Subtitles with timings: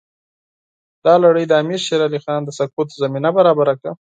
[1.05, 3.91] دا لړۍ د امیر شېر علي خان د سقوط زمینه برابره کړه.